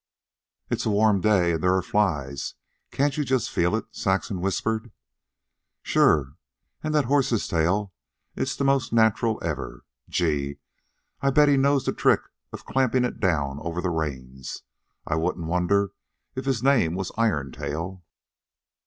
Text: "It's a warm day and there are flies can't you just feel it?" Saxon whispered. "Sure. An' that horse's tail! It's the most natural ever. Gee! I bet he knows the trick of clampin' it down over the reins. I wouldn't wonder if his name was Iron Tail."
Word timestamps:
"It's 0.71 0.83
a 0.87 0.89
warm 0.89 1.21
day 1.21 1.51
and 1.51 1.61
there 1.63 1.75
are 1.75 1.81
flies 1.83 2.55
can't 2.89 3.15
you 3.17 3.23
just 3.23 3.51
feel 3.51 3.75
it?" 3.75 3.85
Saxon 3.91 4.41
whispered. 4.41 4.91
"Sure. 5.83 6.33
An' 6.83 6.91
that 6.93 7.05
horse's 7.05 7.47
tail! 7.47 7.93
It's 8.35 8.55
the 8.55 8.63
most 8.63 8.91
natural 8.91 9.37
ever. 9.43 9.85
Gee! 10.09 10.57
I 11.21 11.29
bet 11.29 11.49
he 11.49 11.55
knows 11.55 11.85
the 11.85 11.93
trick 11.93 12.21
of 12.51 12.65
clampin' 12.65 13.05
it 13.05 13.19
down 13.19 13.59
over 13.61 13.79
the 13.79 13.91
reins. 13.91 14.63
I 15.05 15.17
wouldn't 15.17 15.45
wonder 15.45 15.91
if 16.33 16.45
his 16.45 16.63
name 16.63 16.95
was 16.95 17.11
Iron 17.15 17.51
Tail." 17.51 18.03